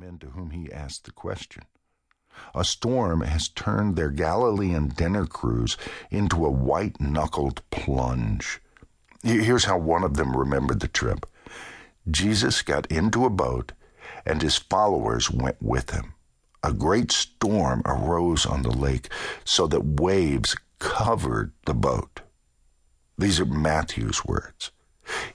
men 0.00 0.18
to 0.18 0.28
whom 0.28 0.48
he 0.48 0.72
asked 0.72 1.04
the 1.04 1.10
question. 1.10 1.62
A 2.54 2.64
storm 2.64 3.20
has 3.20 3.48
turned 3.48 3.96
their 3.96 4.08
Galilean 4.08 4.88
dinner 4.88 5.26
cruise 5.26 5.76
into 6.10 6.46
a 6.46 6.50
white 6.50 6.98
knuckled 6.98 7.60
plunge. 7.68 8.62
Here's 9.22 9.66
how 9.66 9.76
one 9.76 10.02
of 10.02 10.14
them 10.14 10.34
remembered 10.34 10.80
the 10.80 10.88
trip 10.88 11.26
Jesus 12.10 12.62
got 12.62 12.86
into 12.86 13.26
a 13.26 13.30
boat, 13.30 13.72
and 14.24 14.40
his 14.40 14.56
followers 14.56 15.30
went 15.30 15.60
with 15.60 15.90
him. 15.90 16.14
A 16.62 16.72
great 16.72 17.12
storm 17.12 17.82
arose 17.84 18.46
on 18.46 18.62
the 18.62 18.70
lake 18.70 19.12
so 19.44 19.66
that 19.66 20.00
waves 20.00 20.56
covered 20.78 21.52
the 21.66 21.74
boat. 21.74 22.22
These 23.18 23.38
are 23.38 23.44
Matthew's 23.44 24.24
words. 24.24 24.70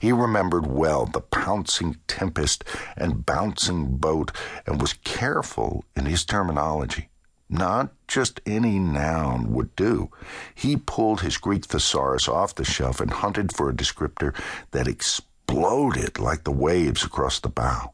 He 0.00 0.12
remembered 0.12 0.66
well 0.66 1.06
the 1.06 1.20
pouncing 1.20 1.96
tempest 2.06 2.64
and 2.96 3.26
bouncing 3.26 3.96
boat 3.96 4.32
and 4.66 4.80
was 4.80 4.94
careful 5.04 5.84
in 5.94 6.06
his 6.06 6.24
terminology. 6.24 7.08
Not 7.48 7.92
just 8.08 8.40
any 8.44 8.78
noun 8.78 9.52
would 9.52 9.76
do. 9.76 10.10
He 10.54 10.76
pulled 10.76 11.20
his 11.20 11.38
Greek 11.38 11.66
thesaurus 11.66 12.28
off 12.28 12.54
the 12.54 12.64
shelf 12.64 13.00
and 13.00 13.10
hunted 13.10 13.54
for 13.54 13.68
a 13.68 13.74
descriptor 13.74 14.34
that 14.72 14.88
exploded 14.88 16.18
like 16.18 16.44
the 16.44 16.50
waves 16.50 17.04
across 17.04 17.38
the 17.38 17.48
bow. 17.48 17.92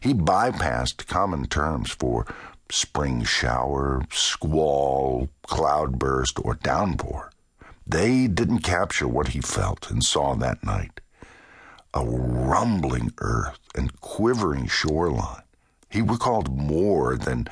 He 0.00 0.14
bypassed 0.14 1.06
common 1.06 1.46
terms 1.46 1.90
for 1.90 2.26
spring 2.70 3.24
shower, 3.24 4.02
squall, 4.10 5.28
cloudburst, 5.46 6.38
or 6.42 6.54
downpour. 6.54 7.30
They 7.86 8.26
didn't 8.26 8.60
capture 8.60 9.06
what 9.06 9.28
he 9.28 9.40
felt 9.40 9.90
and 9.90 10.02
saw 10.02 10.34
that 10.36 10.64
night 10.64 11.00
a 11.92 12.04
rumbling 12.04 13.12
earth 13.18 13.60
and 13.76 14.00
quivering 14.00 14.66
shoreline. 14.66 15.42
He 15.88 16.02
recalled 16.02 16.56
more 16.56 17.16
than 17.16 17.46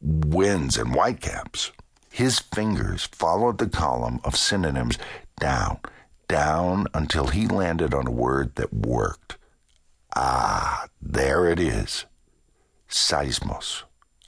winds 0.00 0.76
and 0.76 0.94
whitecaps. 0.94 1.72
His 2.08 2.38
fingers 2.38 3.06
followed 3.06 3.58
the 3.58 3.68
column 3.68 4.20
of 4.22 4.36
synonyms 4.36 4.98
down, 5.40 5.80
down 6.28 6.86
until 6.94 7.26
he 7.26 7.48
landed 7.48 7.92
on 7.92 8.06
a 8.06 8.12
word 8.12 8.54
that 8.54 8.72
worked. 8.72 9.36
Ah, 10.14 10.86
there 11.02 11.46
it 11.46 11.58
is. 11.58 12.04
Seismos 12.88 13.82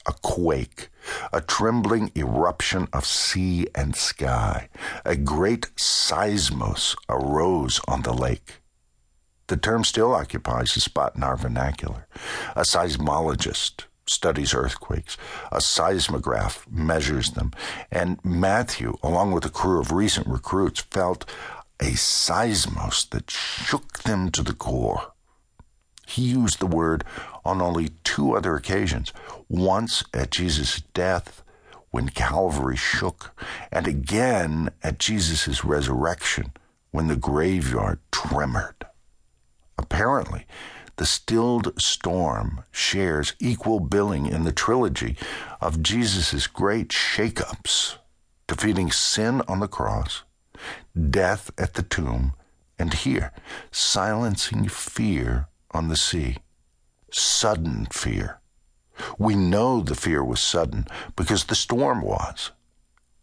a 0.06 0.12
quake, 0.12 0.88
a 1.32 1.40
trembling 1.40 2.10
eruption 2.16 2.88
of 2.92 3.04
sea 3.04 3.68
and 3.74 3.94
sky. 3.94 4.68
A 5.04 5.16
great 5.16 5.66
seismos 5.76 6.96
arose 7.08 7.80
on 7.86 8.02
the 8.02 8.12
lake. 8.12 8.60
The 9.48 9.56
term 9.56 9.84
still 9.84 10.14
occupies 10.14 10.76
a 10.76 10.80
spot 10.80 11.16
in 11.16 11.22
our 11.22 11.36
vernacular. 11.36 12.06
A 12.54 12.62
seismologist 12.62 13.84
studies 14.06 14.54
earthquakes. 14.54 15.16
A 15.50 15.60
seismograph 15.60 16.70
measures 16.70 17.32
them. 17.32 17.52
And 17.90 18.18
Matthew, 18.24 18.96
along 19.02 19.32
with 19.32 19.44
a 19.44 19.50
crew 19.50 19.80
of 19.80 19.92
recent 19.92 20.26
recruits, 20.26 20.80
felt 20.80 21.24
a 21.80 21.92
seismos 21.92 23.08
that 23.10 23.30
shook 23.30 24.00
them 24.00 24.30
to 24.30 24.42
the 24.42 24.52
core. 24.52 25.12
He 26.10 26.22
used 26.22 26.58
the 26.58 26.66
word 26.66 27.04
on 27.44 27.62
only 27.62 27.90
two 28.02 28.36
other 28.36 28.56
occasions 28.56 29.12
once 29.48 30.02
at 30.12 30.32
Jesus' 30.32 30.82
death, 30.92 31.44
when 31.90 32.08
Calvary 32.08 32.76
shook, 32.76 33.32
and 33.70 33.86
again 33.86 34.70
at 34.82 34.98
Jesus' 34.98 35.64
resurrection, 35.64 36.52
when 36.90 37.06
the 37.06 37.14
graveyard 37.14 38.00
tremored. 38.10 38.86
Apparently, 39.78 40.46
the 40.96 41.06
stilled 41.06 41.80
storm 41.80 42.64
shares 42.72 43.34
equal 43.38 43.78
billing 43.78 44.26
in 44.26 44.42
the 44.42 44.52
trilogy 44.52 45.16
of 45.60 45.80
Jesus' 45.80 46.48
great 46.48 46.88
shakeups, 46.88 47.98
defeating 48.48 48.90
sin 48.90 49.42
on 49.46 49.60
the 49.60 49.68
cross, 49.68 50.24
death 51.08 51.52
at 51.56 51.74
the 51.74 51.84
tomb, 51.84 52.34
and 52.80 52.94
here, 52.94 53.32
silencing 53.70 54.68
fear 54.68 55.46
on 55.72 55.88
the 55.88 55.96
sea. 55.96 56.38
Sudden 57.10 57.86
fear. 57.92 58.40
We 59.18 59.34
know 59.34 59.80
the 59.80 59.94
fear 59.94 60.22
was 60.24 60.40
sudden 60.40 60.86
because 61.16 61.44
the 61.44 61.54
storm 61.54 62.02
was. 62.02 62.50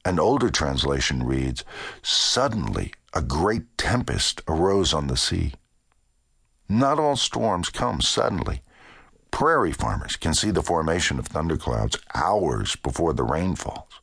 An 0.06 0.20
older 0.20 0.50
translation 0.50 1.24
reads 1.24 1.64
Suddenly 2.02 2.94
a 3.14 3.22
great 3.22 3.78
tempest 3.78 4.42
arose 4.48 4.94
on 4.94 5.08
the 5.08 5.18
sea. 5.18 5.54
Not 6.70 7.00
all 7.00 7.16
storms 7.16 7.70
come 7.70 8.02
suddenly. 8.02 8.62
Prairie 9.32 9.74
farmers 9.74 10.16
can 10.16 10.34
see 10.34 10.52
the 10.52 10.64
formation 10.64 11.20
of 11.20 11.28
thunderclouds 11.28 11.98
hours 12.16 12.76
before 12.78 13.14
the 13.14 13.24
rain 13.24 13.56
falls. 13.56 14.02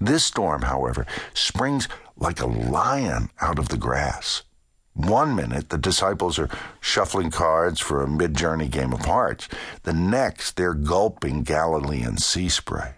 This 0.00 0.24
storm, 0.24 0.62
however, 0.62 1.06
springs 1.34 1.88
like 2.16 2.40
a 2.40 2.46
lion 2.46 3.30
out 3.40 3.58
of 3.58 3.68
the 3.68 3.76
grass. 3.76 4.42
One 5.00 5.34
minute, 5.34 5.70
the 5.70 5.78
disciples 5.78 6.38
are 6.38 6.50
shuffling 6.78 7.30
cards 7.30 7.80
for 7.80 8.02
a 8.02 8.08
mid 8.08 8.34
journey 8.36 8.68
game 8.68 8.92
of 8.92 9.06
hearts. 9.06 9.48
The 9.84 9.94
next, 9.94 10.56
they're 10.56 10.74
gulping 10.74 11.42
Galilean 11.42 12.18
sea 12.18 12.50
spray. 12.50 12.96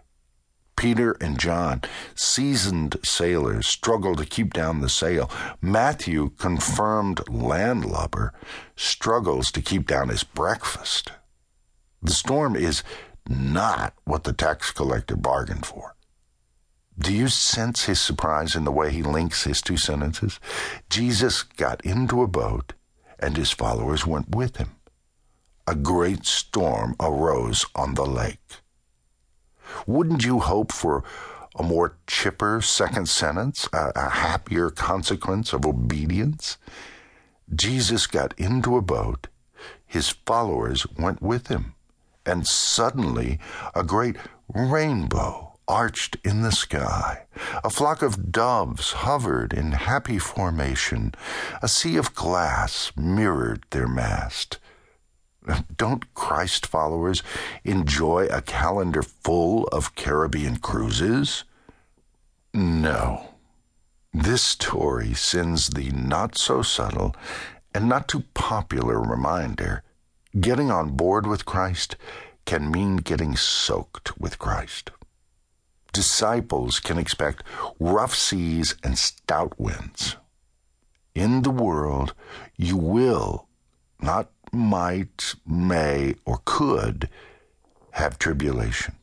Peter 0.74 1.12
and 1.20 1.38
John, 1.38 1.80
seasoned 2.16 2.96
sailors, 3.04 3.68
struggle 3.68 4.16
to 4.16 4.26
keep 4.26 4.52
down 4.52 4.80
the 4.80 4.88
sail. 4.88 5.30
Matthew, 5.60 6.30
confirmed 6.38 7.20
landlubber, 7.28 8.32
struggles 8.74 9.52
to 9.52 9.62
keep 9.62 9.86
down 9.86 10.08
his 10.08 10.24
breakfast. 10.24 11.12
The 12.02 12.10
storm 12.10 12.56
is 12.56 12.82
not 13.28 13.94
what 14.04 14.24
the 14.24 14.32
tax 14.32 14.72
collector 14.72 15.14
bargained 15.14 15.66
for. 15.66 15.94
Do 16.98 17.12
you 17.12 17.28
sense 17.28 17.84
his 17.84 18.00
surprise 18.00 18.54
in 18.54 18.64
the 18.64 18.72
way 18.72 18.92
he 18.92 19.02
links 19.02 19.44
his 19.44 19.62
two 19.62 19.78
sentences? 19.78 20.38
Jesus 20.90 21.42
got 21.42 21.84
into 21.86 22.22
a 22.22 22.28
boat, 22.28 22.74
and 23.18 23.36
his 23.36 23.50
followers 23.50 24.06
went 24.06 24.34
with 24.34 24.58
him. 24.58 24.76
A 25.66 25.74
great 25.74 26.26
storm 26.26 26.94
arose 27.00 27.64
on 27.74 27.94
the 27.94 28.04
lake. 28.04 28.56
Wouldn't 29.86 30.24
you 30.24 30.40
hope 30.40 30.70
for 30.70 31.02
a 31.56 31.62
more 31.62 31.96
chipper 32.06 32.60
second 32.60 33.08
sentence, 33.08 33.68
a, 33.72 33.92
a 33.96 34.08
happier 34.10 34.68
consequence 34.68 35.54
of 35.54 35.64
obedience? 35.64 36.58
Jesus 37.54 38.06
got 38.06 38.38
into 38.38 38.76
a 38.76 38.82
boat, 38.82 39.28
his 39.86 40.10
followers 40.10 40.86
went 40.98 41.22
with 41.22 41.46
him, 41.46 41.74
and 42.26 42.46
suddenly 42.46 43.38
a 43.74 43.82
great 43.82 44.16
rainbow 44.54 45.51
arched 45.68 46.16
in 46.24 46.42
the 46.42 46.52
sky. 46.52 47.26
A 47.64 47.70
flock 47.70 48.02
of 48.02 48.32
doves 48.32 48.92
hovered 48.92 49.52
in 49.52 49.72
happy 49.72 50.18
formation. 50.18 51.14
A 51.62 51.68
sea 51.68 51.96
of 51.96 52.14
glass 52.14 52.92
mirrored 52.96 53.64
their 53.70 53.88
mast. 53.88 54.58
Don't 55.76 56.12
Christ 56.14 56.66
followers 56.66 57.22
enjoy 57.64 58.26
a 58.26 58.42
calendar 58.42 59.02
full 59.02 59.64
of 59.68 59.94
Caribbean 59.94 60.56
cruises? 60.58 61.44
No. 62.54 63.28
This 64.12 64.42
story 64.42 65.14
sends 65.14 65.70
the 65.70 65.90
not 65.90 66.36
so 66.36 66.62
subtle 66.62 67.16
and 67.74 67.88
not 67.88 68.08
too 68.08 68.24
popular 68.34 69.00
reminder 69.00 69.82
getting 70.38 70.70
on 70.70 70.90
board 70.90 71.26
with 71.26 71.44
Christ 71.44 71.96
can 72.44 72.70
mean 72.70 72.96
getting 72.96 73.36
soaked 73.36 74.18
with 74.18 74.38
Christ 74.38 74.90
disciples 75.92 76.80
can 76.80 76.98
expect 76.98 77.44
rough 77.78 78.14
seas 78.14 78.74
and 78.82 78.98
stout 78.98 79.58
winds. 79.58 80.16
In 81.14 81.42
the 81.42 81.50
world, 81.50 82.14
you 82.56 82.76
will, 82.76 83.46
not 84.00 84.30
might, 84.52 85.34
may, 85.46 86.14
or 86.24 86.40
could, 86.44 87.08
have 87.92 88.18
tribulation. 88.18 88.96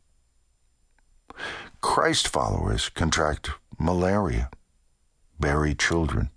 Christ 1.81 2.27
followers 2.27 2.89
contract 2.89 3.51
malaria, 3.77 4.49
bury 5.39 5.73
children, 5.73 6.29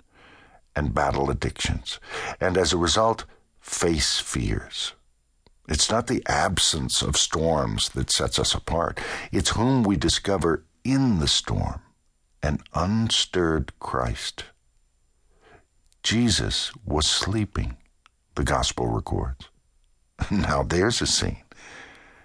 and 0.77 0.95
battle 0.95 1.31
addictions, 1.31 1.99
and 2.41 2.57
as 2.57 2.73
a 2.73 2.79
result, 2.79 3.25
face 3.61 4.21
fears. 4.21 4.95
It's 5.69 5.91
not 5.91 6.09
the 6.09 6.23
absence 6.27 7.03
of 7.03 7.17
storms 7.17 7.91
that 7.91 8.11
sets 8.11 8.39
us 8.39 8.55
apart. 8.55 9.01
It's 9.31 9.51
whom 9.51 9.83
we 9.85 9.97
discover 9.97 10.65
in 10.85 11.21
the 11.21 11.29
storm 11.29 11.81
an 12.43 12.59
unstirred 12.75 13.73
Christ. 13.79 14.45
Jesus 16.03 16.73
was 16.85 17.07
sleeping, 17.07 17.77
the 18.35 18.45
gospel 18.45 18.89
records. 18.89 19.49
Now 20.31 20.63
there's 20.63 21.01
a 21.01 21.07
scene. 21.07 21.45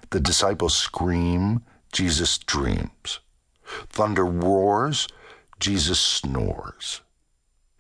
The 0.10 0.20
disciples 0.20 0.76
scream, 0.76 1.64
Jesus 1.92 2.38
dreams. 2.38 3.20
Thunder 3.90 4.26
roars, 4.26 5.08
Jesus 5.60 6.00
snores. 6.00 7.02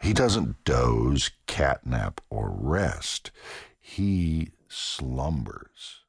He 0.01 0.13
doesn't 0.13 0.63
doze, 0.63 1.31
catnap, 1.47 2.19
or 2.29 2.49
rest. 2.51 3.31
He 3.79 4.51
slumbers. 4.69 6.06